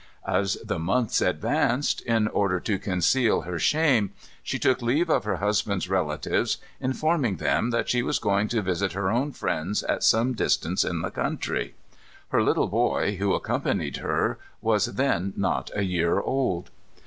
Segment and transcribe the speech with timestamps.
[0.25, 5.35] As the months advanced, in order to conceal her shame, she took leave of her
[5.35, 10.33] husband's relatives, informing them that she was going to visit her own friends at some
[10.33, 11.75] distance in the country.
[12.29, 16.71] Her little boy, who accompanied her, was then not a year old.